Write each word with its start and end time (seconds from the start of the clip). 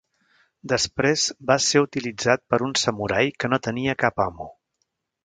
Després 0.71 1.25
vas 1.51 1.67
ser 1.73 1.83
utilitzat 1.87 2.43
per 2.53 2.59
un 2.69 2.73
samurai 2.85 3.29
que 3.45 3.53
no 3.55 3.61
tenia 3.69 3.97
cap 4.05 4.25
amo. 4.27 4.49